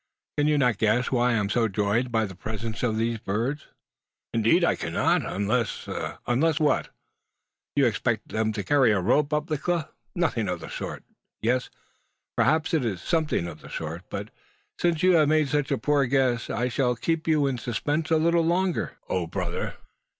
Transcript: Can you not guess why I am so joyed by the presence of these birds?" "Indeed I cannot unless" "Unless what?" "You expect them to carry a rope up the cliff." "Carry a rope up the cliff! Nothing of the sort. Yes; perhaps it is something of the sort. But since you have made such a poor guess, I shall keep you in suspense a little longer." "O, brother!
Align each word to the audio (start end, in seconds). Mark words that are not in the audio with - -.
Can 0.35 0.47
you 0.47 0.57
not 0.57 0.79
guess 0.79 1.11
why 1.11 1.29
I 1.29 1.33
am 1.35 1.47
so 1.47 1.67
joyed 1.67 2.11
by 2.11 2.25
the 2.25 2.33
presence 2.33 2.81
of 2.81 2.97
these 2.97 3.19
birds?" 3.19 3.67
"Indeed 4.33 4.63
I 4.63 4.75
cannot 4.75 5.23
unless" 5.23 5.87
"Unless 6.25 6.59
what?" 6.59 6.89
"You 7.75 7.85
expect 7.85 8.29
them 8.29 8.51
to 8.53 8.63
carry 8.63 8.91
a 8.91 8.99
rope 8.99 9.31
up 9.31 9.45
the 9.45 9.59
cliff." 9.59 9.65
"Carry 9.65 9.75
a 9.75 9.81
rope 9.83 9.87
up 9.87 9.93
the 9.93 9.97
cliff! 9.99 10.15
Nothing 10.31 10.49
of 10.49 10.59
the 10.59 10.69
sort. 10.69 11.03
Yes; 11.39 11.69
perhaps 12.35 12.73
it 12.73 12.83
is 12.83 12.99
something 12.99 13.45
of 13.47 13.61
the 13.61 13.69
sort. 13.69 14.01
But 14.09 14.31
since 14.79 15.03
you 15.03 15.11
have 15.17 15.27
made 15.29 15.49
such 15.49 15.69
a 15.71 15.77
poor 15.77 16.07
guess, 16.07 16.49
I 16.49 16.67
shall 16.67 16.95
keep 16.95 17.27
you 17.27 17.45
in 17.45 17.59
suspense 17.59 18.09
a 18.09 18.17
little 18.17 18.43
longer." 18.43 18.97
"O, 19.07 19.27
brother! 19.27 19.75